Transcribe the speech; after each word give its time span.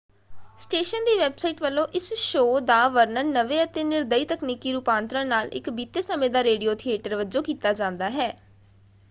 Station 0.59 1.03
ਦੀ 1.05 1.17
website 1.17 1.61
ਵੱਲੋਂ 1.61 1.85
ਇਸ 1.93 2.13
ਸ਼ੋਅ 2.13 2.59
ਦਾ 2.59 2.87
ਵਰਣਨ 2.87 3.31
ਨਵੇਂ 3.31 3.63
ਅਤੇ 3.63 3.83
ਨਿਰਦਈ 3.83 4.25
ਤਕਨੀਕੀ 4.25 4.73
ਰੂਪਾਂਤਰਨ 4.73 5.27
ਨਾਲ 5.27 5.49
ਇੱਕ 5.53 5.69
ਬੀਤੇ 5.69 6.01
ਸਮੇਂ 6.01 6.29
ਦਾ 6.29 6.43
ਰੇਡੀਓ 6.43 6.75
ਥੀਏਟਰ” 6.75 7.15
ਵਜੋਂ 7.15 7.43
ਕੀਤਾ 7.43 7.73
ਜਾਂਦਾ 7.73 8.09
ਹੈ। 8.09 8.33